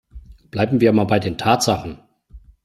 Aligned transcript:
Bleiben 0.49 0.81
wir 0.81 0.93
mal 0.93 1.03
bei 1.03 1.19
den 1.19 1.37
Tatsachen! 1.37 1.99